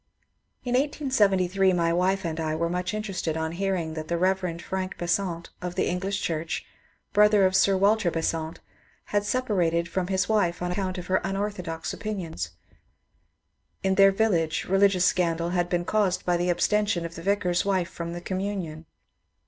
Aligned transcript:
In 0.63 0.73
1878 0.73 1.75
my 1.75 1.93
wife 1.93 2.25
and 2.25 2.39
I 2.39 2.55
were 2.55 2.71
much 2.71 2.91
interested 2.95 3.37
on 3.37 3.51
hearing 3.51 3.93
that 3.93 4.07
the 4.07 4.17
Rev. 4.17 4.59
Frank 4.59 4.97
Besant, 4.97 5.51
of 5.61 5.75
the 5.75 5.85
English 5.85 6.23
Church, 6.23 6.65
brother 7.13 7.45
of 7.45 7.55
Sir 7.55 7.77
Walter 7.77 8.09
Besant, 8.09 8.61
had 9.13 9.25
separated 9.25 9.87
from 9.87 10.07
his 10.07 10.27
wife 10.27 10.63
on 10.63 10.71
account 10.71 10.97
of 10.97 11.05
her 11.05 11.21
unorthodox 11.23 11.93
opinions. 11.93 12.49
In 13.83 13.93
their 13.93 14.11
village 14.11 14.65
religious 14.65 15.05
scandal 15.05 15.51
had 15.51 15.69
been 15.69 15.85
caused 15.85 16.25
by 16.25 16.35
the 16.35 16.49
abstention 16.49 17.05
of 17.05 17.13
the 17.13 17.21
vicar's 17.21 17.63
wife 17.63 17.87
from 17.87 18.13
the 18.13 18.21
communion. 18.21 18.87